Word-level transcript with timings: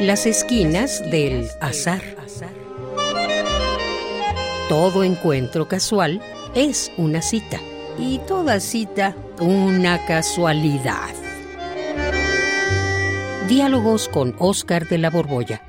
Las 0.00 0.26
esquinas 0.26 1.10
del 1.10 1.48
azar. 1.60 2.00
Todo 4.68 5.02
encuentro 5.02 5.66
casual 5.66 6.20
es 6.54 6.92
una 6.96 7.20
cita 7.20 7.60
y 7.98 8.20
toda 8.28 8.60
cita 8.60 9.16
una 9.40 10.06
casualidad. 10.06 11.12
Diálogos 13.48 14.08
con 14.08 14.36
Oscar 14.38 14.88
de 14.88 14.98
la 14.98 15.10
Borbolla. 15.10 15.62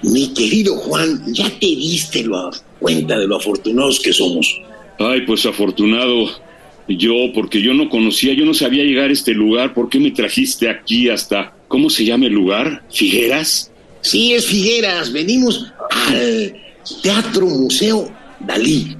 Mi 0.00 0.32
querido 0.32 0.74
Juan, 0.76 1.34
ya 1.34 1.50
te 1.50 1.66
diste 1.66 2.24
la 2.24 2.50
cuenta 2.80 3.18
de 3.18 3.26
lo 3.26 3.36
afortunados 3.36 4.00
que 4.00 4.14
somos. 4.14 4.58
Ay, 4.98 5.20
pues 5.26 5.44
afortunado 5.44 6.47
yo, 6.88 7.32
porque 7.34 7.60
yo 7.60 7.74
no 7.74 7.88
conocía, 7.88 8.32
yo 8.32 8.44
no 8.44 8.54
sabía 8.54 8.84
llegar 8.84 9.10
a 9.10 9.12
este 9.12 9.34
lugar. 9.34 9.74
¿Por 9.74 9.88
qué 9.88 10.00
me 10.00 10.10
trajiste 10.10 10.68
aquí 10.68 11.08
hasta, 11.08 11.52
¿cómo 11.68 11.90
se 11.90 12.04
llama 12.04 12.26
el 12.26 12.32
lugar? 12.32 12.82
¿Figueras? 12.90 13.70
Sí, 14.00 14.32
es 14.32 14.46
Figueras. 14.46 15.12
Venimos 15.12 15.72
al 15.90 16.54
Teatro 17.02 17.46
Museo 17.46 18.10
Dalí, 18.40 18.96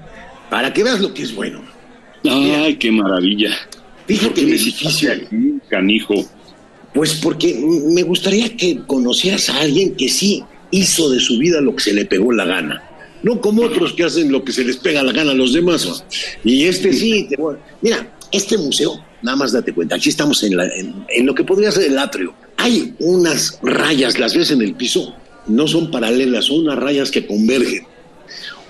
para 0.51 0.73
que 0.73 0.85
veas 0.85 1.01
lo 1.01 1.15
que 1.15 1.23
es 1.23 1.35
bueno. 1.35 1.63
Ay, 2.25 2.77
qué 2.77 2.91
maravilla. 2.91 3.57
Fíjate 4.07 4.41
el 4.41 4.49
edificio. 4.49 5.13
Aquí, 5.13 5.59
canijo. 5.69 6.15
Pues 6.95 7.15
porque 7.15 7.55
me 7.55 8.03
gustaría 8.03 8.57
que 8.57 8.81
conocieras 8.87 9.49
a 9.51 9.61
alguien 9.61 9.95
que 9.95 10.09
sí 10.09 10.43
hizo 10.71 11.11
de 11.11 11.21
su 11.21 11.39
vida 11.39 11.61
lo 11.61 11.77
que 11.77 11.85
se 11.85 11.95
le 11.95 12.05
pegó 12.05 12.33
la 12.33 12.45
gana. 12.45 12.83
No 13.23 13.41
como 13.41 13.63
otros 13.63 13.93
que 13.93 14.05
hacen 14.05 14.31
lo 14.31 14.45
que 14.45 14.53
se 14.53 14.65
les 14.65 14.77
pega 14.77 15.03
la 15.03 15.13
gana 15.13 15.33
a 15.33 15.35
los 15.35 15.53
demás. 15.53 16.05
Y 16.45 16.65
este 16.65 16.93
sí. 16.93 17.29
Mira, 17.83 18.17
este 18.31 18.59
museo, 18.59 19.03
nada 19.23 19.37
más 19.37 19.53
date 19.53 19.73
cuenta, 19.73 19.97
aquí 19.97 20.09
estamos 20.09 20.43
en, 20.43 20.59
en, 20.61 21.27
lo 21.27 21.35
que 21.35 21.45
podría 21.45 21.73
ser 21.73 21.85
el 21.85 21.99
atrio. 21.99 22.35
Hay 22.57 22.95
unas 22.99 23.59
rayas, 23.63 24.19
las 24.19 24.35
ves 24.35 24.51
en 24.51 24.63
el 24.63 24.75
piso, 24.75 25.15
no 25.47 25.67
son 25.67 25.91
paralelas, 25.91 26.47
son 26.47 26.61
unas 26.61 26.79
rayas 26.79 27.11
que 27.11 27.27
convergen. 27.27 27.87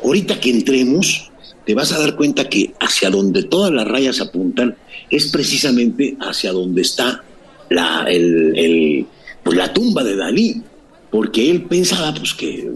Ahorita 0.03 0.39
que 0.39 0.50
entremos, 0.50 1.31
te 1.67 1.75
vas 1.75 1.92
a 1.92 1.98
dar 1.98 2.17
cuenta 2.17 2.48
que 2.48 2.72
hacia 2.81 3.11
donde 3.11 3.42
todas 3.44 3.72
las 3.72 3.87
rayas 3.87 4.20
apuntan 4.20 4.77
es 5.11 5.28
precisamente 5.28 6.17
hacia 6.20 6.53
donde 6.53 6.83
está 6.83 7.25
la, 7.69 8.06
el, 8.09 9.06
pues 9.42 9.56
la 9.56 9.72
tumba 9.72 10.05
de 10.05 10.17
Dalí, 10.17 10.62
porque 11.11 11.50
él 11.50 11.62
pensaba 11.62 12.15
pues 12.15 12.34
que 12.34 12.70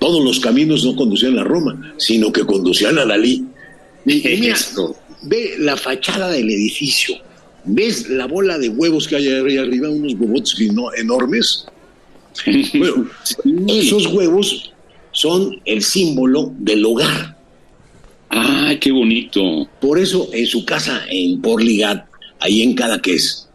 todos 0.00 0.24
los 0.24 0.40
caminos 0.40 0.84
no 0.84 0.96
conducían 0.96 1.38
a 1.38 1.44
Roma, 1.44 1.94
sino 1.98 2.32
que 2.32 2.44
conducían 2.44 2.98
a 2.98 3.04
Dalí. 3.04 3.44
Y 4.06 4.22
mira, 4.40 4.56
ve 5.22 5.54
la 5.58 5.76
fachada 5.76 6.30
del 6.30 6.50
edificio, 6.50 7.16
ves 7.64 8.08
la 8.08 8.26
bola 8.26 8.58
de 8.58 8.70
huevos 8.70 9.06
que 9.06 9.16
hay 9.16 9.28
ahí 9.28 9.58
arriba, 9.58 9.88
unos 9.88 10.14
huevos 10.14 10.56
enormes. 10.96 11.66
Bueno, 12.74 13.10
esos 13.68 14.06
huevos 14.06 14.72
son 15.12 15.60
el 15.64 15.82
símbolo 15.82 16.54
del 16.58 16.84
hogar. 16.86 17.36
¡Ah, 18.30 18.72
qué 18.80 18.92
bonito! 18.92 19.68
Por 19.80 19.98
eso 19.98 20.30
en 20.32 20.46
su 20.46 20.64
casa 20.64 21.02
en 21.10 21.42
Porligat, 21.42 22.06
ahí 22.38 22.62
en 22.62 22.74
Cadaqués, 22.74 23.49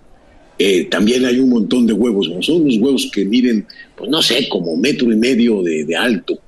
eh, 0.58 0.86
también 0.86 1.25
hay 1.25 1.39
un 1.39 1.50
montón 1.50 1.86
de 1.86 1.94
huevos. 1.94 2.30
Son 2.42 2.61
unos 2.61 2.78
huevos 2.78 3.09
que 3.11 3.25
miden, 3.25 3.66
pues 3.95 4.09
no 4.09 4.22
sé, 4.22 4.48
como 4.50 4.78
metro 4.78 5.12
y 5.12 5.16
medio 5.16 5.62
de, 5.62 5.95
alto. 5.95 6.39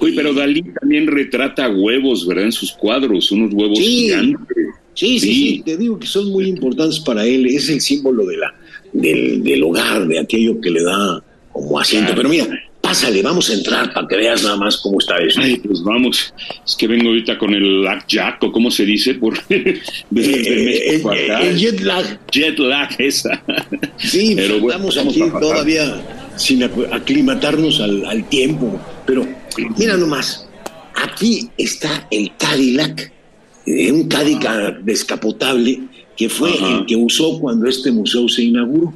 Uy, 0.00 0.12
pero 0.14 0.32
Dalí 0.32 0.62
también 0.80 1.08
retrata 1.08 1.68
huevos, 1.68 2.26
¿verdad? 2.26 2.44
En 2.44 2.52
sus 2.52 2.72
cuadros, 2.72 3.32
unos 3.32 3.52
huevos 3.52 3.78
gigantes. 3.78 4.56
Sí, 4.94 5.18
sí, 5.18 5.34
sí, 5.34 5.62
te 5.64 5.76
digo 5.76 5.98
que 5.98 6.06
son 6.06 6.30
muy 6.30 6.46
importantes 6.46 7.00
para 7.00 7.26
él. 7.26 7.46
Es 7.46 7.68
el 7.68 7.80
símbolo 7.80 8.26
de 8.26 8.36
la, 8.36 8.54
del, 8.92 9.42
del 9.42 9.62
hogar, 9.62 10.06
de 10.06 10.18
aquello 10.18 10.60
que 10.60 10.70
le 10.70 10.82
da 10.82 11.24
como 11.50 11.80
asiento. 11.80 12.12
Pero 12.14 12.28
mira, 12.28 12.46
pásale, 12.92 13.22
vamos 13.22 13.48
a 13.48 13.54
entrar 13.54 13.90
para 13.94 14.06
que 14.06 14.16
veas 14.16 14.42
nada 14.42 14.56
más 14.56 14.76
cómo 14.76 14.98
está 14.98 15.16
eso. 15.16 15.40
Ay, 15.40 15.56
pues 15.56 15.82
vamos. 15.82 16.34
Es 16.66 16.76
que 16.76 16.86
vengo 16.86 17.08
ahorita 17.08 17.38
con 17.38 17.54
el 17.54 17.82
lag 17.82 18.06
jack, 18.06 18.42
o 18.42 18.52
cómo 18.52 18.70
se 18.70 18.84
dice, 18.84 19.14
por 19.14 19.32
desde 19.48 19.80
eh, 20.10 20.92
México 20.92 21.14
eh, 21.14 21.24
acá. 21.24 21.40
El 21.40 21.56
jet 21.56 21.80
lag. 21.80 22.20
Jet 22.30 22.58
lag, 22.58 22.90
esa. 22.98 23.42
Sí, 23.96 24.34
pero 24.36 24.56
estamos 24.56 24.98
aquí 24.98 25.22
todavía 25.40 26.02
sin 26.36 26.64
aclimatarnos 26.64 27.80
al, 27.80 28.04
al 28.04 28.28
tiempo. 28.28 28.78
Pero 29.06 29.26
mira 29.78 29.96
nomás, 29.96 30.46
aquí 30.94 31.48
está 31.56 32.06
el 32.10 32.36
Cadillac, 32.36 33.10
eh, 33.64 33.90
un 33.90 34.06
Cadillac 34.06 34.80
descapotable 34.80 35.80
que 36.14 36.28
fue 36.28 36.50
el 36.50 36.84
que 36.84 36.96
usó 36.96 37.40
cuando 37.40 37.66
este 37.70 37.90
museo 37.90 38.28
se 38.28 38.42
inauguró. 38.42 38.92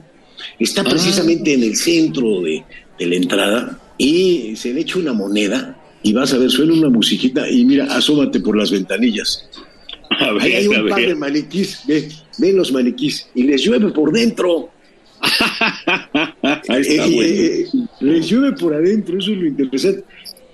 Está 0.59 0.83
ah. 0.83 0.91
precisamente 0.91 1.55
en 1.55 1.63
el 1.63 1.77
centro 1.77 2.43
de, 2.43 2.63
de 2.99 3.07
la 3.07 3.17
entrada 3.17 3.81
y 3.99 4.55
se 4.57 4.73
le 4.73 4.83
echa 4.83 4.99
una 4.99 5.13
moneda 5.13 5.77
y 6.03 6.13
vas 6.13 6.33
a 6.33 6.39
ver, 6.39 6.51
suena 6.51 6.73
una 6.73 6.89
musiquita 6.89 7.49
y 7.51 7.65
mira, 7.65 7.87
asómate 7.87 8.41
por 8.41 8.57
las 8.57 8.71
ventanillas. 8.71 9.49
Ahí 10.41 10.53
hay 10.53 10.67
un 10.69 10.89
par 10.89 11.01
de 11.01 11.15
maniquís, 11.15 11.81
ve, 11.87 12.09
ven 12.39 12.57
los 12.57 12.73
maniquís 12.73 13.29
y 13.35 13.43
les 13.43 13.63
llueve 13.63 13.91
por 13.91 14.13
dentro. 14.13 14.71
Ahí 16.69 16.81
está, 16.81 17.07
eh, 17.07 17.61
eh, 17.63 17.67
les 18.01 18.29
llueve 18.29 18.53
por 18.53 18.75
adentro, 18.75 19.19
eso 19.19 19.33
es 19.33 19.39
lo 19.39 19.47
interesante. 19.47 20.05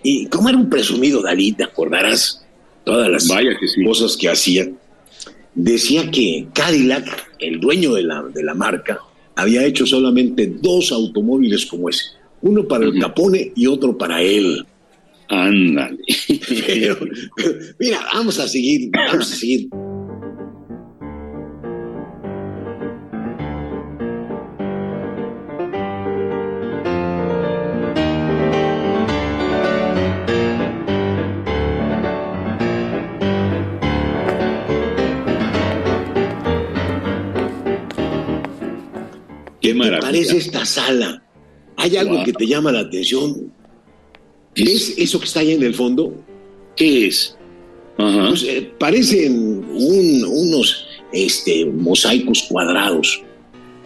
Y 0.02 0.26
como 0.26 0.48
era 0.48 0.58
un 0.58 0.70
presumido 0.70 1.20
Dalí, 1.20 1.52
te 1.52 1.64
acordarás 1.64 2.44
todas 2.84 3.10
las 3.10 3.28
cosas 3.84 4.16
que 4.16 4.28
hacía. 4.28 4.68
Decía 5.54 6.10
que 6.10 6.46
Cadillac, 6.54 7.04
el 7.38 7.60
dueño 7.60 7.92
de 7.92 8.04
la, 8.04 8.22
de 8.22 8.42
la 8.42 8.54
marca, 8.54 9.00
había 9.36 9.64
hecho 9.64 9.86
solamente 9.86 10.46
dos 10.46 10.92
automóviles 10.92 11.66
como 11.66 11.88
ese 11.88 12.04
uno 12.42 12.66
para 12.66 12.84
el 12.84 12.98
Capone 13.00 13.52
y 13.54 13.66
otro 13.66 13.96
para 13.96 14.20
él. 14.20 14.66
Ándale. 15.28 15.98
mira, 17.78 18.00
vamos 18.12 18.38
a 18.38 18.48
seguir, 18.48 18.90
vamos 18.90 19.32
a 19.32 19.36
seguir. 19.36 19.68
Qué 39.60 39.74
maravilla. 39.74 40.00
¿Qué 40.00 40.06
parece 40.06 40.36
esta 40.38 40.66
sala? 40.66 41.21
¿Hay 41.82 41.96
algo 41.96 42.22
que 42.24 42.32
te 42.32 42.46
llama 42.46 42.70
la 42.70 42.80
atención? 42.80 43.52
¿Ves 44.54 44.94
eso 44.96 45.18
que 45.18 45.26
está 45.26 45.40
ahí 45.40 45.52
en 45.52 45.62
el 45.62 45.74
fondo? 45.74 46.14
¿Qué 46.76 47.08
es? 47.08 47.36
Pues, 47.96 48.44
eh, 48.44 48.70
parecen 48.78 49.64
unos 49.70 50.86
este, 51.12 51.66
mosaicos 51.66 52.42
cuadrados, 52.48 53.22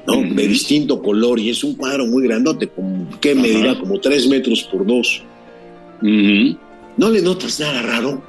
¿no? 0.07 0.23
De 0.23 0.47
distinto 0.47 1.03
color 1.03 1.39
y 1.41 1.51
es 1.51 1.65
un 1.65 1.75
cuadro 1.75 2.07
muy 2.07 2.25
grandote, 2.25 2.69
como, 2.69 3.09
¿qué 3.21 3.35
medirá? 3.35 3.79
Como 3.79 3.99
tres 4.01 4.29
metros 4.29 4.63
por 4.65 4.87
dos. 4.87 5.23
¿No 6.03 7.11
le 7.11 7.23
notas 7.23 7.59
nada 7.61 7.83
raro? 7.83 8.23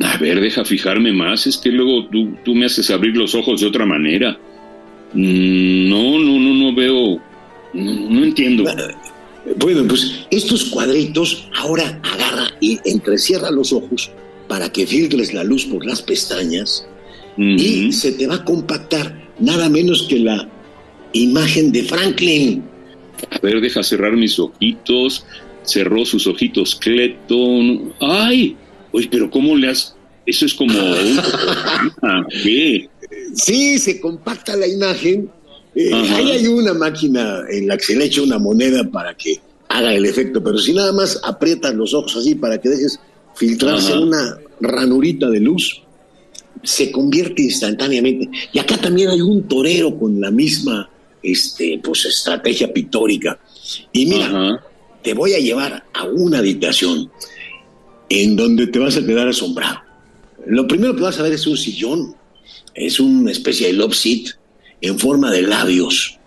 A 0.00 0.16
ver, 0.18 0.40
deja 0.40 0.64
fijarme 0.64 1.12
más, 1.12 1.46
es 1.46 1.56
que 1.56 1.70
luego 1.70 2.06
tú, 2.08 2.34
tú 2.44 2.54
me 2.54 2.66
haces 2.66 2.90
abrir 2.90 3.16
los 3.16 3.34
ojos 3.34 3.60
de 3.60 3.66
otra 3.68 3.86
manera. 3.86 4.38
Mm, 5.12 5.88
no, 5.88 6.18
no, 6.18 6.38
no, 6.38 6.54
no 6.54 6.74
veo, 6.74 7.20
no, 7.72 8.10
no 8.10 8.24
entiendo. 8.24 8.64
Bueno, 9.56 9.86
pues 9.86 10.26
estos 10.30 10.64
cuadritos 10.66 11.48
ahora 11.54 12.00
agarra 12.02 12.50
y 12.60 12.78
entrecierra 12.84 13.50
los 13.50 13.72
ojos 13.72 14.10
para 14.48 14.70
que 14.72 14.86
filtres 14.86 15.34
la 15.34 15.44
luz 15.44 15.66
por 15.66 15.84
las 15.84 16.02
pestañas 16.02 16.86
y 17.36 17.92
se 17.92 18.12
te 18.12 18.26
va 18.26 18.36
a 18.36 18.44
compactar 18.44 19.30
nada 19.40 19.68
menos 19.68 20.06
que 20.08 20.20
la 20.20 20.48
imagen 21.12 21.72
de 21.72 21.82
Franklin. 21.82 22.62
A 23.30 23.38
ver, 23.40 23.60
deja 23.60 23.82
cerrar 23.82 24.12
mis 24.12 24.38
ojitos. 24.38 25.24
Cerró 25.64 26.04
sus 26.04 26.26
ojitos 26.26 26.74
Cleton. 26.76 27.92
¡Ay! 28.00 28.56
Oye, 28.92 29.08
pero 29.10 29.30
¿cómo 29.30 29.56
le 29.56 29.68
has...? 29.68 29.96
Eso 30.26 30.46
es 30.46 30.54
como... 30.54 30.74
¿Qué? 32.42 32.88
Sí, 33.34 33.78
se 33.78 34.00
compacta 34.00 34.56
la 34.56 34.66
imagen 34.66 35.30
eh, 35.74 35.92
ahí 35.92 36.30
hay 36.30 36.46
una 36.46 36.74
máquina 36.74 37.42
en 37.50 37.68
la 37.68 37.76
que 37.76 37.84
se 37.84 37.96
le 37.96 38.04
echa 38.04 38.22
una 38.22 38.38
moneda 38.38 38.84
para 38.90 39.14
que 39.14 39.40
haga 39.68 39.94
el 39.94 40.06
efecto, 40.06 40.42
pero 40.42 40.58
si 40.58 40.72
nada 40.72 40.92
más 40.92 41.20
aprietas 41.24 41.74
los 41.74 41.94
ojos 41.94 42.16
así 42.16 42.34
para 42.34 42.60
que 42.60 42.68
dejes 42.68 43.00
filtrarse 43.34 43.92
una 43.94 44.38
ranurita 44.60 45.28
de 45.28 45.40
luz, 45.40 45.82
se 46.62 46.90
convierte 46.90 47.42
instantáneamente. 47.42 48.28
Y 48.52 48.58
acá 48.58 48.76
también 48.76 49.10
hay 49.10 49.20
un 49.20 49.48
torero 49.48 49.98
con 49.98 50.20
la 50.20 50.30
misma 50.30 50.88
este, 51.22 51.80
pues, 51.82 52.04
estrategia 52.04 52.72
pictórica. 52.72 53.38
Y 53.92 54.06
mira, 54.06 54.62
te 55.02 55.14
voy 55.14 55.34
a 55.34 55.38
llevar 55.38 55.84
a 55.92 56.04
una 56.04 56.38
habitación 56.38 57.10
en 58.08 58.36
donde 58.36 58.68
te 58.68 58.78
vas 58.78 58.96
a 58.96 59.04
quedar 59.04 59.28
asombrado. 59.28 59.80
Lo 60.46 60.66
primero 60.68 60.94
que 60.94 61.02
vas 61.02 61.18
a 61.18 61.22
ver 61.22 61.32
es 61.32 61.46
un 61.46 61.56
sillón 61.56 62.14
Es 62.74 63.00
una 63.00 63.30
especie 63.30 63.68
de 63.68 63.72
love 63.72 63.94
seat 63.94 64.34
en 64.84 64.98
forma 64.98 65.30
de 65.30 65.42
labios. 65.42 66.18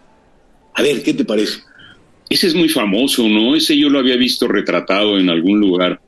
A 0.74 0.82
ver, 0.82 1.04
¿qué 1.04 1.14
te 1.14 1.24
parece? 1.24 1.60
Ese 2.28 2.48
es 2.48 2.56
muy 2.56 2.70
famoso, 2.70 3.28
¿no? 3.28 3.56
Ese 3.56 3.78
yo 3.78 3.88
lo 3.90 4.00
había 4.00 4.18
visto 4.18 4.48
retratado 4.48 5.20
en 5.20 5.30
algún 5.30 5.60
lugar. 5.60 6.02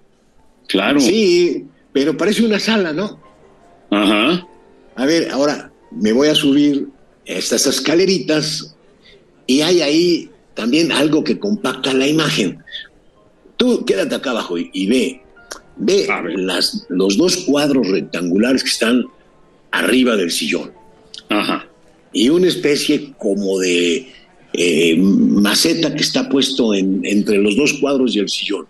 Claro. 0.68 1.00
Sí, 1.00 1.66
pero 1.94 2.18
parece 2.18 2.44
una 2.44 2.60
sala, 2.60 2.92
¿no? 2.92 3.19
Ajá. 3.92 4.48
A 4.96 5.06
ver, 5.06 5.30
ahora 5.30 5.72
me 5.92 6.12
voy 6.12 6.28
a 6.28 6.36
subir 6.36 6.88
estas 7.24 7.68
escaleritas 7.68 8.75
y 9.46 9.62
hay 9.62 9.81
ahí 9.81 10.30
también 10.56 10.92
algo 10.92 11.24
que 11.24 11.38
compacta 11.38 11.94
la 11.94 12.07
imagen. 12.07 12.63
Tú 13.57 13.86
quédate 13.86 14.16
acá 14.16 14.31
abajo 14.31 14.57
y, 14.57 14.88
ve, 14.88 15.22
ve 15.78 16.07
las, 16.36 16.88
los 16.90 17.16
dos 17.16 17.38
cuadros 17.38 17.88
rectangulares 17.88 18.63
que 18.63 18.69
están 18.69 19.06
arriba 19.72 20.16
del 20.16 20.31
sillón. 20.31 20.72
Ajá. 21.30 21.69
Y 22.11 22.29
una 22.29 22.47
especie 22.47 23.13
como 23.17 23.59
de 23.59 24.07
eh, 24.53 24.97
maceta 24.97 25.94
que 25.94 26.01
está 26.01 26.27
puesto 26.27 26.73
en, 26.73 27.01
entre 27.03 27.38
los 27.38 27.56
dos 27.56 27.73
cuadros 27.73 28.15
y 28.15 28.19
el 28.19 28.29
sillón. 28.29 28.67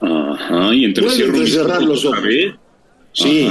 Ajá, 0.00 0.74
y 0.74 0.84
entre 0.84 1.08
cerrar 1.46 1.82
los 1.82 2.04
ojos. 2.04 2.24
Sí. 3.12 3.48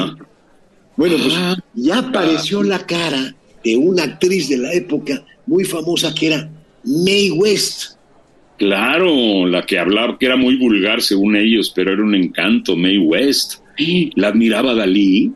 Bueno, 0.96 1.16
pues 1.22 1.34
ah, 1.36 1.56
ya 1.74 2.00
apareció 2.00 2.62
la 2.62 2.86
cara 2.86 3.36
de 3.64 3.76
una 3.78 4.04
actriz 4.04 4.50
de 4.50 4.58
la 4.58 4.74
época 4.74 5.24
muy 5.46 5.64
famosa 5.64 6.14
que 6.14 6.28
era 6.28 6.50
May 6.84 7.32
West. 7.32 7.94
Claro, 8.58 9.48
la 9.48 9.66
que 9.66 9.80
hablaba, 9.80 10.18
que 10.18 10.28
era 10.28 10.36
muy 10.36 10.58
vulgar 10.58 11.02
según 11.02 11.36
ellos, 11.36 11.72
pero 11.76 11.94
era 11.94 12.04
un 12.04 12.16
encanto, 12.16 12.76
May 12.76 12.98
West. 12.98 13.56
¿La 14.16 14.28
admiraba 14.28 14.76
Dalí? 14.76 15.32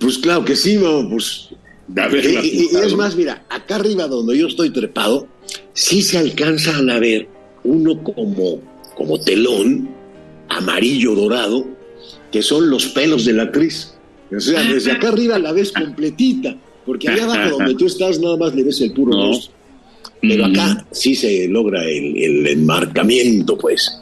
Pues 0.00 0.18
claro 0.18 0.44
que 0.44 0.56
sí, 0.56 0.76
vamos, 0.78 1.06
pues. 1.10 1.48
Y, 1.88 2.68
es 2.76 2.96
más, 2.96 3.14
mira, 3.16 3.44
acá 3.48 3.76
arriba 3.76 4.08
donde 4.08 4.38
yo 4.38 4.46
estoy 4.46 4.70
trepado, 4.70 5.28
sí 5.72 6.02
se 6.02 6.18
alcanza 6.18 6.76
a 6.78 6.98
ver 6.98 7.28
uno 7.62 8.02
como, 8.02 8.60
como 8.96 9.20
telón, 9.20 9.88
amarillo 10.48 11.14
dorado, 11.14 11.66
que 12.32 12.42
son 12.42 12.70
los 12.70 12.86
pelos 12.86 13.24
de 13.24 13.32
la 13.34 13.44
actriz. 13.44 13.94
O 14.34 14.40
sea, 14.40 14.62
desde 14.62 14.92
acá 14.92 15.08
arriba 15.08 15.38
la 15.38 15.52
ves 15.52 15.72
completita, 15.72 16.56
porque 16.86 17.08
allá 17.08 17.24
abajo 17.24 17.58
donde 17.58 17.74
tú 17.74 17.86
estás 17.86 18.18
nada 18.18 18.36
más 18.36 18.54
le 18.54 18.64
ves 18.64 18.80
el 18.80 18.92
puro 18.92 19.12
rostro. 19.12 19.52
Pero 20.20 20.46
acá 20.46 20.86
sí 20.90 21.14
se 21.14 21.46
logra 21.48 21.84
el, 21.84 22.46
enmarcamiento, 22.46 23.58
pues. 23.58 24.00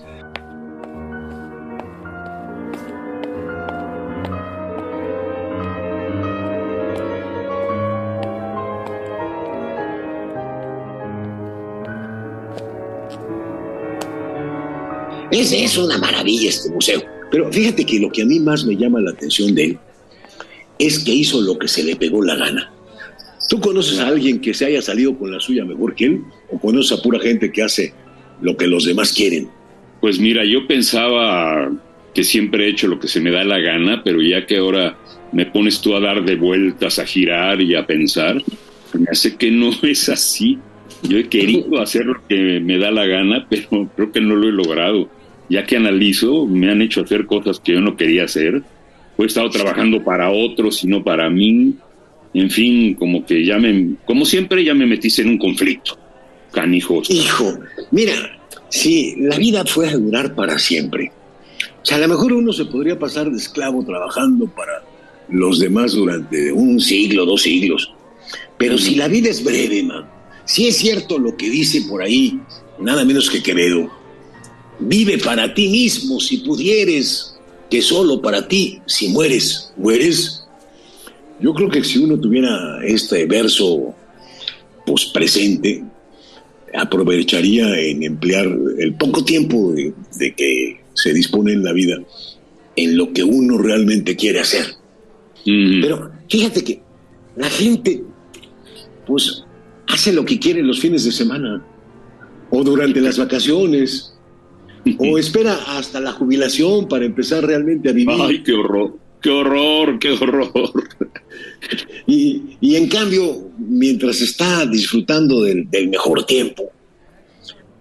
Es, 15.33 15.53
es 15.53 15.77
una 15.79 15.99
maravilla 15.99 16.51
este 16.51 16.71
museo. 16.71 17.03
Pero 17.31 17.51
fíjate 17.51 17.85
que 17.85 17.99
lo 17.99 18.11
que 18.11 18.23
a 18.23 18.27
mí 18.27 18.39
más 18.39 18.65
me 18.65 18.77
llama 18.77 19.01
la 19.01 19.11
atención 19.11 19.55
de 19.55 19.65
él 19.65 19.79
es 20.79 20.99
que 20.99 21.13
hizo 21.13 21.41
lo 21.41 21.59
que 21.59 21.69
se 21.69 21.83
le 21.83 21.97
pegó 21.97 22.23
la 22.23 22.37
gana. 22.37 22.71
¿Tú 23.49 23.61
conoces 23.61 23.99
a 23.99 24.09
alguien 24.09 24.41
que 24.41 24.55
se 24.55 24.67
haya 24.67 24.83
salido 24.83 25.17
con 25.19 25.31
la 25.31 25.41
suya 25.41 25.65
mejor 25.65 25.95
que 25.95 26.07
él? 26.07 26.21
¿O 26.51 26.59
conoces 26.59 26.99
a 26.99 27.03
pura 27.03 27.19
gente 27.19 27.51
que 27.51 27.63
hace 27.63 27.93
lo 28.41 28.57
que 28.57 28.67
los 28.67 28.85
demás 28.85 29.13
quieren? 29.13 29.49
Pues 30.01 30.19
mira, 30.19 30.45
yo 30.45 30.67
pensaba 30.67 31.71
que 32.15 32.25
siempre 32.25 32.67
he 32.67 32.71
hecho 32.71 32.89
lo 32.89 32.99
que 33.01 33.09
se 33.09 33.21
me 33.21 33.31
da 33.31 33.45
la 33.45 33.59
gana, 33.59 34.03
pero 34.05 34.21
ya 34.21 34.47
que 34.47 34.59
ahora 34.59 34.99
me 35.33 35.47
pones 35.47 35.81
tú 35.81 35.95
a 35.97 36.01
dar 36.01 36.25
de 36.25 36.37
vueltas, 36.37 36.99
a 36.99 37.07
girar 37.07 37.61
y 37.63 37.75
a 37.75 37.87
pensar, 37.87 38.43
me 38.99 39.07
hace 39.11 39.37
que 39.37 39.51
no 39.51 39.71
es 39.83 40.09
así. 40.09 40.59
Yo 41.03 41.19
he 41.19 41.29
querido 41.29 41.81
hacer 41.81 42.07
lo 42.07 42.27
que 42.29 42.61
me 42.61 42.79
da 42.79 42.91
la 42.91 43.07
gana, 43.07 43.47
pero 43.49 43.89
creo 43.97 44.13
que 44.13 44.21
no 44.21 44.37
lo 44.37 44.49
he 44.49 44.53
logrado. 44.53 45.09
Ya 45.53 45.65
que 45.67 45.77
analizo, 45.77 46.47
me 46.47 46.71
han 46.71 46.81
hecho 46.81 47.03
hacer 47.03 47.27
cosas 47.27 47.61
que 47.61 47.73
yo 47.73 47.81
no 47.81 47.97
quería 47.97 48.25
hacer. 48.25 48.63
he 49.19 49.25
estado 49.25 49.51
trabajando 49.51 50.03
para 50.03 50.31
otros 50.31 50.83
y 50.83 50.87
no 50.87 51.05
para 51.05 51.29
mí 51.29 51.77
en 52.35 52.51
fin, 52.51 52.95
como 52.95 53.25
que 53.27 53.45
ya 53.45 53.59
me, 53.59 53.97
como 54.07 54.25
siempre, 54.25 54.65
ya 54.65 54.75
me 54.75 54.87
metiste 54.87 55.23
en 55.23 55.29
un 55.29 55.39
conflicto, 55.39 55.99
canijos. 56.51 57.11
Hijo, 57.11 57.59
mira, 57.91 58.15
si 58.71 59.17
la 59.19 59.37
vida 59.37 59.65
fuera 59.67 59.93
a 59.93 59.97
durar 59.97 60.35
para 60.35 60.59
siempre, 60.59 61.13
o 61.83 61.85
sea, 61.85 61.99
a 61.99 62.01
lo 62.01 62.09
mejor 62.09 62.33
uno 62.33 62.53
se 62.53 62.65
podría 62.65 62.99
pasar 62.99 63.31
de 63.31 63.37
esclavo 63.37 63.85
trabajando 63.85 64.47
para 64.47 64.83
los 65.29 65.59
demás 65.59 65.93
durante 65.93 66.53
un 66.53 66.81
siglo, 66.81 67.27
dos 67.27 67.43
siglos. 67.43 67.93
Pero 68.57 68.79
si 68.79 68.95
la 68.95 69.09
vida 69.09 69.29
es 69.29 69.45
breve, 69.45 69.83
man, 69.83 70.05
si 70.45 70.69
es 70.69 70.77
cierto 70.77 71.19
lo 71.19 71.37
que 71.37 71.51
dice 71.51 71.83
por 71.89 72.03
ahí, 72.03 72.41
nada 72.79 73.05
menos 73.05 73.29
que 73.29 73.43
Quevedo, 73.43 73.91
vive 74.83 75.19
para 75.19 75.53
ti 75.55 75.69
mismo 75.69 76.21
si 76.21 76.39
pudieres, 76.39 77.35
que 77.71 77.81
solo 77.83 78.21
para 78.21 78.47
ti, 78.47 78.81
si 78.87 79.09
mueres, 79.09 79.73
mueres. 79.77 80.45
Yo 81.41 81.55
creo 81.55 81.69
que 81.71 81.83
si 81.83 81.99
uno 81.99 82.19
tuviera 82.19 82.85
este 82.85 83.25
verso 83.27 83.95
pues, 84.87 85.07
presente, 85.07 85.83
aprovecharía 86.75 87.79
en 87.79 88.03
emplear 88.03 88.47
el 88.79 88.95
poco 88.95 89.25
tiempo 89.25 89.73
de, 89.73 90.35
que 90.35 90.81
se 90.95 91.13
dispone 91.13 91.53
en 91.53 91.65
la 91.65 91.73
vida 91.73 92.03
en 92.77 92.97
lo 92.97 93.13
que 93.13 93.23
uno 93.23 93.59
realmente 93.59 94.17
quiere 94.17 94.41
hacer. 94.41 94.67
Pero 95.45 96.11
fíjate 96.29 96.63
que 96.65 96.81
la 97.37 97.51
gente, 97.51 98.03
pues, 99.07 99.45
hace 99.89 100.13
lo 100.13 100.25
que 100.25 100.39
quiere 100.39 100.63
los 100.63 100.81
fines 100.81 101.05
de 101.05 101.13
semana, 101.13 101.65
o 102.51 102.63
durante 102.63 103.01
las 103.01 103.19
vacaciones, 103.19 104.12
o 104.99 105.19
espera 105.19 105.55
hasta 105.67 106.01
la 106.01 106.13
jubilación 106.13 106.89
para 106.89 107.05
empezar 107.05 107.45
realmente 107.45 107.89
a 107.89 107.93
vivir. 107.93 108.17
¡Ay, 108.21 108.43
qué 108.43 108.53
horror! 108.53 108.99
¡Qué 109.21 109.31
horror! 109.31 109.99
¡Qué 109.99 110.11
horror! 110.13 110.73
Y, 112.07 112.43
y 112.61 112.77
en 112.77 112.89
cambio, 112.89 113.51
mientras 113.59 114.21
está 114.21 114.67
disfrutando 114.67 115.43
del, 115.43 115.69
mejor 115.89 116.27
tiempo, 116.27 116.71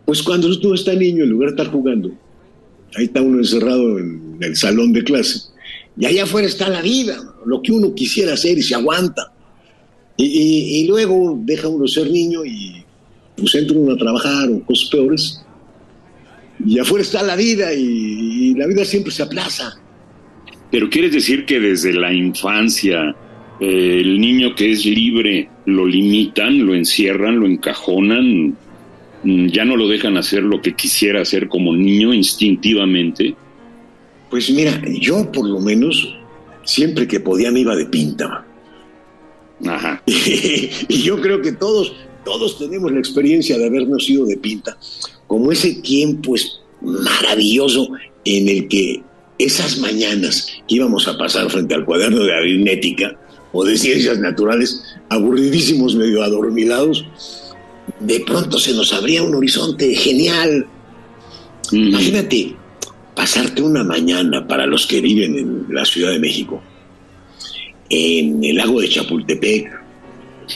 pues 0.05 0.21
cuando 0.21 0.57
tú 0.59 0.73
estás 0.73 0.97
niño, 0.97 1.23
en 1.23 1.29
lugar 1.29 1.49
de 1.49 1.55
estar 1.55 1.71
jugando, 1.73 2.11
ahí 2.95 3.05
está 3.05 3.21
uno 3.21 3.39
encerrado 3.39 3.99
en 3.99 4.37
el 4.39 4.55
salón 4.55 4.93
de 4.93 5.03
clase, 5.03 5.41
y 5.97 6.05
allá 6.05 6.23
afuera 6.23 6.47
está 6.47 6.69
la 6.69 6.81
vida, 6.81 7.17
lo 7.45 7.61
que 7.61 7.71
uno 7.71 7.93
quisiera 7.93 8.33
hacer 8.33 8.57
y 8.57 8.61
se 8.61 8.75
aguanta. 8.75 9.33
Y, 10.17 10.85
luego 10.87 11.39
deja 11.43 11.67
uno 11.67 11.87
ser 11.87 12.11
niño 12.11 12.45
y 12.45 12.83
pues 13.35 13.55
entra 13.55 13.75
uno 13.75 13.93
a 13.93 13.97
trabajar 13.97 14.49
o 14.49 14.63
cosas 14.63 14.89
peores. 14.89 15.41
Y 16.65 16.79
afuera 16.79 17.03
está 17.03 17.23
la 17.23 17.35
vida 17.35 17.73
y 17.73 18.53
la 18.55 18.67
vida 18.67 18.85
siempre 18.85 19.11
se 19.11 19.23
aplaza. 19.23 19.79
Pero 20.69 20.89
quieres 20.89 21.11
decir 21.11 21.45
que 21.45 21.59
desde 21.59 21.93
la 21.93 22.13
infancia 22.13 23.15
el 23.61 24.19
niño 24.19 24.55
que 24.55 24.71
es 24.71 24.85
libre 24.85 25.47
lo 25.65 25.85
limitan, 25.85 26.65
lo 26.65 26.73
encierran, 26.73 27.39
lo 27.39 27.45
encajonan, 27.45 28.57
mm, 29.23 29.47
ya 29.47 29.65
no 29.65 29.77
lo 29.77 29.87
dejan 29.87 30.17
hacer 30.17 30.41
lo 30.41 30.61
que 30.61 30.75
quisiera 30.75 31.21
hacer 31.21 31.47
como 31.47 31.75
niño 31.75 32.11
instintivamente. 32.11 33.35
Pues 34.31 34.49
mira, 34.49 34.81
yo 34.99 35.31
por 35.31 35.47
lo 35.47 35.59
menos 35.59 36.17
siempre 36.63 37.07
que 37.07 37.19
podía 37.19 37.51
me 37.51 37.59
iba 37.59 37.75
de 37.75 37.85
pinta. 37.85 38.45
Ajá. 39.67 40.01
y 40.07 41.03
yo 41.03 41.21
creo 41.21 41.41
que 41.41 41.51
todos, 41.51 41.93
todos 42.25 42.57
tenemos 42.57 42.91
la 42.91 42.99
experiencia 42.99 43.59
de 43.59 43.67
habernos 43.67 44.09
ido 44.09 44.25
de 44.25 44.37
pinta, 44.37 44.75
como 45.31 45.49
ese 45.49 45.75
tiempo 45.75 46.35
es 46.35 46.59
maravilloso 46.81 47.87
en 48.25 48.49
el 48.49 48.67
que 48.67 49.01
esas 49.37 49.77
mañanas 49.77 50.49
que 50.67 50.75
íbamos 50.75 51.07
a 51.07 51.17
pasar 51.17 51.49
frente 51.49 51.73
al 51.73 51.85
cuaderno 51.85 52.25
de 52.25 52.35
aritmética, 52.35 53.17
o 53.53 53.63
de 53.63 53.77
ciencias 53.77 54.19
naturales, 54.19 54.83
aburridísimos, 55.07 55.95
medio 55.95 56.21
adormilados, 56.21 57.05
de 58.01 58.19
pronto 58.19 58.59
se 58.59 58.73
nos 58.73 58.91
abría 58.91 59.23
un 59.23 59.33
horizonte 59.33 59.95
genial. 59.95 60.67
Imagínate 61.71 62.53
pasarte 63.15 63.61
una 63.61 63.85
mañana 63.85 64.45
para 64.45 64.65
los 64.65 64.85
que 64.85 64.99
viven 64.99 65.37
en 65.37 65.65
la 65.73 65.85
Ciudad 65.85 66.11
de 66.11 66.19
México, 66.19 66.61
en 67.89 68.43
el 68.43 68.57
lago 68.57 68.81
de 68.81 68.89
Chapultepec, 68.89 69.81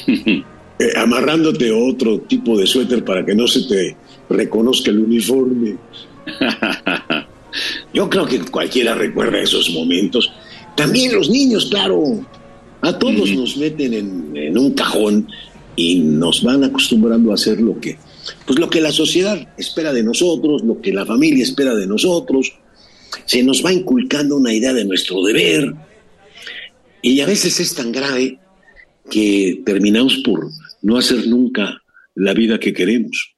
eh, 0.77 0.91
amarrándote 0.98 1.72
otro 1.72 2.20
tipo 2.22 2.58
de 2.58 2.67
suéter 2.67 3.03
para 3.05 3.25
que 3.25 3.34
no 3.34 3.48
se 3.48 3.63
te 3.63 3.96
reconozca 4.29 4.91
el 4.91 5.00
uniforme. 5.00 5.77
Yo 7.94 8.10
creo 8.10 8.25
que 8.25 8.39
cualquiera 8.39 8.94
recuerda 8.94 9.39
esos 9.39 9.70
momentos. 9.70 10.32
También 10.75 11.15
los 11.15 11.29
niños, 11.29 11.67
claro, 11.67 12.25
a 12.82 13.00
todos 13.00 13.32
nos 13.32 13.55
meten 13.55 13.94
en, 14.36 14.58
un 14.58 14.74
cajón 14.74 15.27
y 15.77 16.00
nos 16.00 16.44
van 16.44 16.65
acostumbrando 16.65 17.32
a 17.32 17.36
hacer 17.36 17.62
lo 17.62 17.79
que, 17.79 17.98
pues 18.46 18.60
lo 18.60 18.70
que 18.70 18.82
la 18.82 18.91
sociedad 18.91 19.48
espera 19.58 19.94
de 19.94 20.03
nosotros, 20.03 20.62
lo 20.63 20.82
que 20.82 20.91
la 20.91 21.05
familia 21.05 21.44
espera 21.44 21.74
de 21.74 21.88
nosotros. 21.88 22.53
Se 23.25 23.41
nos 23.44 23.65
va 23.65 23.72
inculcando 23.72 24.36
una 24.36 24.53
idea 24.53 24.74
de 24.74 24.84
nuestro 24.84 25.24
deber. 25.24 25.74
Y 27.01 27.22
a 27.22 27.25
veces 27.25 27.62
es 27.62 27.74
tan 27.74 27.94
grave 27.94 28.39
que 29.09 29.62
terminamos 29.65 30.17
por 30.24 30.50
no 30.81 30.97
hacer 30.97 31.27
nunca 31.27 31.81
la 32.15 32.33
vida 32.33 32.59
que 32.59 32.74
queremos. 32.74 33.35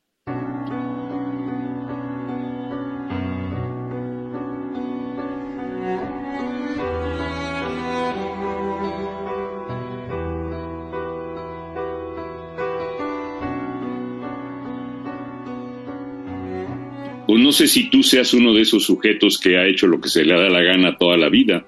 Pues 17.28 17.42
no 17.42 17.52
sé 17.52 17.68
si 17.68 17.90
tú 17.90 18.04
seas 18.04 18.34
uno 18.34 18.54
de 18.54 18.62
esos 18.62 18.86
sujetos 18.86 19.38
que 19.38 19.58
ha 19.58 19.68
hecho 19.68 19.86
lo 19.86 20.00
que 20.00 20.08
se 20.08 20.24
le 20.24 20.34
da 20.34 20.50
la 20.50 20.62
gana 20.62 20.98
toda 20.98 21.18
la 21.18 21.28
vida. 21.28 21.66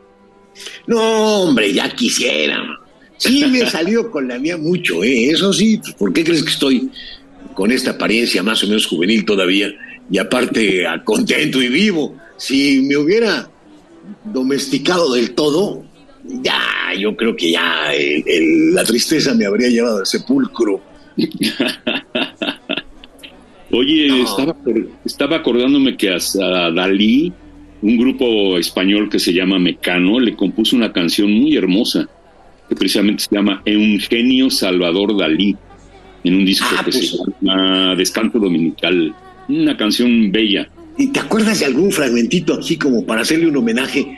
No, 0.88 1.44
hombre, 1.44 1.74
ya 1.74 1.90
quisiera. 1.90 2.79
Sí, 3.20 3.46
me 3.48 3.70
salió 3.70 4.10
con 4.10 4.28
la 4.30 4.40
mía 4.40 4.58
mucho, 4.58 5.04
¿eh? 5.04 5.26
Eso 5.26 5.52
sí, 5.52 5.78
pues, 5.78 5.94
¿por 5.94 6.14
qué 6.14 6.24
crees 6.24 6.42
que 6.42 6.52
estoy 6.52 6.90
con 7.54 7.70
esta 7.70 7.92
apariencia 7.92 8.42
más 8.42 8.64
o 8.64 8.68
menos 8.68 8.88
juvenil 8.88 9.26
todavía? 9.26 9.70
Y 10.10 10.18
aparte, 10.18 10.86
contento 11.04 11.62
y 11.62 11.68
vivo. 11.68 12.16
Si 12.38 12.82
me 12.82 12.96
hubiera 12.96 13.50
domesticado 14.24 15.14
del 15.14 15.32
todo, 15.32 15.84
ya, 16.24 16.62
yo 16.98 17.14
creo 17.18 17.36
que 17.36 17.52
ya 17.52 17.92
la 18.74 18.84
tristeza 18.86 19.36
me 19.36 19.46
habría 19.46 19.68
llevado 19.68 19.98
al 19.98 20.06
sepulcro. 20.06 20.82
Oye, 23.72 24.22
estaba, 24.22 24.56
estaba 25.04 25.36
acordándome 25.36 25.98
que 25.98 26.10
a 26.10 26.18
Dalí, 26.72 27.34
un 27.82 27.98
grupo 27.98 28.58
español 28.58 29.10
que 29.10 29.20
se 29.20 29.34
llama 29.34 29.60
Mecano, 29.60 30.22
le 30.22 30.36
compuso 30.36 30.78
una 30.78 30.94
canción 30.94 31.30
muy 31.32 31.58
hermosa, 31.58 32.10
que 32.70 32.76
precisamente 32.76 33.24
se 33.24 33.36
llama 33.36 33.62
Eugenio 33.66 34.50
Salvador 34.52 35.18
Dalí, 35.18 35.58
en 36.24 36.36
un 36.36 36.46
disco 36.46 36.68
ah, 36.78 36.86
que 36.86 36.92
se 36.92 37.18
pues. 37.18 37.34
llama 37.42 37.96
Descanso 37.96 38.38
Dominical. 38.38 39.16
Una 39.48 39.76
canción 39.76 40.32
bella. 40.32 40.70
¿Y 40.98 41.08
te 41.08 41.20
acuerdas 41.20 41.60
de 41.60 41.66
algún 41.66 41.92
fragmentito 41.92 42.60
así 42.60 42.78
como 42.78 43.04
para 43.06 43.22
hacerle 43.22 43.48
un 43.48 43.58
homenaje? 43.58 44.16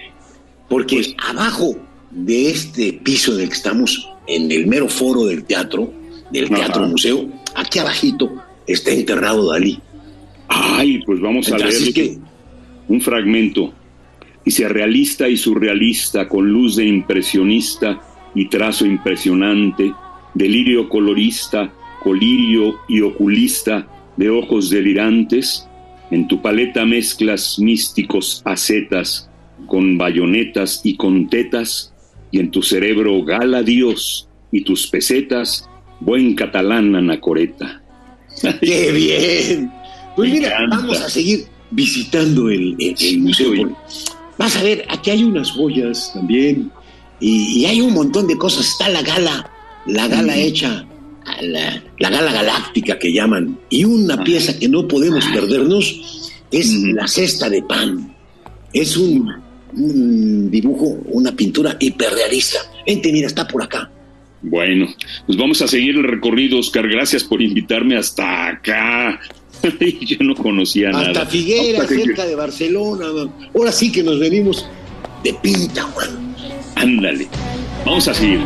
Porque 0.68 0.98
pues, 0.98 1.16
abajo 1.30 1.78
de 2.12 2.50
este 2.50 3.00
piso 3.02 3.36
en 3.36 3.42
el 3.42 3.48
que 3.48 3.56
estamos, 3.56 4.10
en 4.28 4.52
el 4.52 4.68
mero 4.68 4.90
foro 4.90 5.26
del 5.26 5.46
teatro, 5.46 5.94
del 6.32 6.50
Teatro 6.50 6.88
Museo, 6.88 7.30
aquí 7.56 7.80
abajito, 7.80 8.30
está 8.68 8.92
enterrado 8.92 9.52
Dalí. 9.52 9.80
Ay, 10.50 11.02
pues 11.06 11.22
vamos 11.22 11.50
a 11.52 11.58
leer 11.58 11.94
que... 11.94 12.18
un 12.90 13.00
fragmento. 13.00 13.74
Dice 14.44 14.68
realista 14.68 15.30
y 15.30 15.38
surrealista, 15.38 16.28
con 16.28 16.52
luz 16.52 16.76
de 16.76 16.86
impresionista 16.86 18.02
y 18.34 18.48
trazo 18.48 18.86
impresionante, 18.86 19.94
delirio 20.34 20.90
colorista, 20.90 21.72
colirio 22.02 22.80
y 22.88 23.02
oculista 23.02 23.88
de 24.18 24.30
ojos 24.30 24.70
delirantes, 24.70 25.68
en 26.10 26.28
tu 26.28 26.42
paleta 26.42 26.86
mezclas 26.86 27.58
místicos 27.60 28.42
acetas 28.46 29.30
con 29.68 29.98
bayonetas 29.98 30.82
y 30.84 30.96
con 30.96 31.30
tetas, 31.30 31.94
y 32.32 32.40
en 32.40 32.52
tu 32.52 32.62
cerebro 32.62 33.24
gala 33.24 33.64
Dios 33.64 34.28
y 34.52 34.62
tus 34.62 34.88
pesetas, 34.88 35.70
buen 36.00 36.36
catalán 36.36 36.96
anacoreta. 36.96 37.82
¡Qué 38.62 38.92
bien! 38.92 39.72
Pues 40.16 40.32
mira, 40.32 40.58
vamos 40.70 41.00
a 41.00 41.10
seguir 41.10 41.46
visitando 41.70 42.50
el, 42.50 42.76
museo. 43.20 43.78
Vas 44.38 44.58
a 44.58 44.64
ver, 44.64 44.86
aquí 44.90 45.12
hay 45.12 45.24
unas 45.24 45.52
joyas 45.52 46.12
también 46.14 46.72
y, 47.22 47.66
hay 47.66 47.80
un 47.82 47.94
montón 47.94 48.28
de 48.28 48.38
cosas. 48.38 48.68
Está 48.68 48.90
la 48.90 49.04
gala, 49.04 49.50
la 49.86 50.08
gala 50.08 50.36
hecha, 50.38 50.86
la, 51.42 52.10
gala 52.10 52.34
galáctica 52.34 52.98
que 52.98 53.14
llaman. 53.14 53.60
Y 53.70 53.86
una 53.86 54.24
pieza 54.24 54.58
que 54.58 54.68
no 54.68 54.88
podemos 54.88 55.26
perdernos 55.28 56.32
es 56.52 56.74
la 56.74 57.08
cesta 57.08 57.50
de 57.50 57.62
pan. 57.62 58.16
Es 58.74 58.98
un, 58.98 59.32
un 59.74 60.50
dibujo, 60.50 60.98
una 61.06 61.32
pintura 61.32 61.78
hiperrealista. 61.80 62.60
Vente, 62.86 63.12
mira, 63.12 63.28
está 63.28 63.48
por 63.48 63.62
acá. 63.62 63.90
Bueno, 64.42 64.88
pues 65.28 65.38
vamos 65.38 65.62
a 65.62 65.68
seguir 65.68 65.98
el 65.98 66.04
recorrido, 66.04 66.58
Oscar. 66.58 66.88
Gracias 66.88 67.24
por 67.24 67.42
invitarme 67.42 67.98
hasta 67.98 68.48
acá. 68.48 69.20
Yo 70.02 70.18
no 70.22 70.34
conocía 70.34 70.90
hasta 70.90 71.00
nada. 71.00 71.12
Hasta 71.12 71.26
Figuera, 71.28 71.88
cerca 71.88 72.26
de 72.26 72.36
Barcelona. 72.36 73.06
Ahora 73.54 73.72
sí 73.72 73.92
que 73.92 74.02
nos 74.02 74.20
venimos 74.20 74.66
de 75.24 75.34
pinta, 75.36 75.84
Juan. 75.84 76.31
Ándale. 76.76 77.28
Vamos 77.86 78.08
a 78.08 78.14
seguir. 78.14 78.40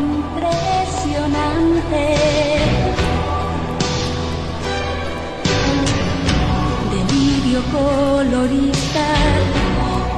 Delirio 6.92 7.62
colorista, 7.72 9.06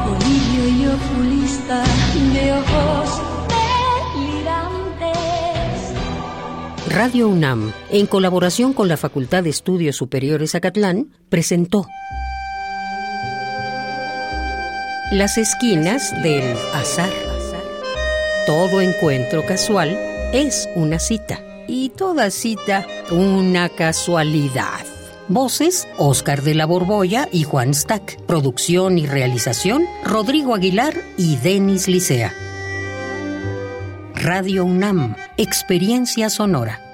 colirio 0.06 0.68
y 0.70 0.88
oculista 0.88 1.84
de 2.34 2.54
ojos 2.54 3.28
Radio 6.98 7.28
UNAM, 7.28 7.74
en 7.92 8.08
colaboración 8.08 8.74
con 8.74 8.88
la 8.88 8.98
Facultad 8.98 9.44
de 9.44 9.52
Estudios 9.52 9.96
Superiores 9.96 10.56
Acatlán, 10.56 11.12
presentó 11.30 11.86
Las 15.12 15.38
esquinas 15.38 16.12
del 16.24 16.56
azar. 16.74 17.12
Todo 18.48 18.80
encuentro 18.80 19.46
casual 19.46 19.90
es 20.32 20.70
una 20.74 21.00
cita 21.00 21.42
y 21.68 21.90
toda 21.90 22.32
cita 22.32 22.88
una 23.12 23.68
casualidad. 23.68 24.86
Voces, 25.28 25.86
Oscar 25.98 26.42
de 26.42 26.56
la 26.56 26.66
Borbolla 26.66 27.28
y 27.30 27.44
Juan 27.44 27.74
Stack. 27.74 28.22
Producción 28.22 28.98
y 29.00 29.06
realización, 29.06 29.84
Rodrigo 30.06 30.56
Aguilar 30.56 30.94
y 31.18 31.36
Denis 31.36 31.90
Licea. 31.90 32.34
Radio 34.16 34.64
UNAM, 34.64 35.18
Experiencia 35.36 36.30
Sonora. 36.30 36.87